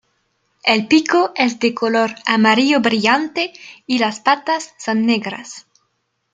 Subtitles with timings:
[0.63, 3.53] El pico es de color amarillo brillante
[3.85, 5.67] y las patas son negras.